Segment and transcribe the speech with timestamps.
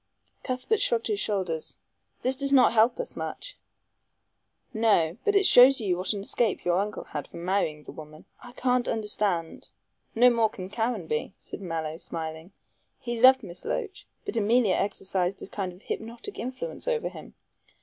[0.41, 1.77] Cuthbert shrugged his shoulders.
[2.23, 3.55] "This does not help us much."
[4.73, 5.19] "No.
[5.23, 8.25] But it shows you what an escape your uncle had from marrying the woman.
[8.41, 9.67] I can't understand"
[10.15, 12.51] "No more can Caranby," said Mallow, smiling;
[12.99, 17.35] "he loved Miss Loach, but Emilia exercised a kind of hypnotic influence over him.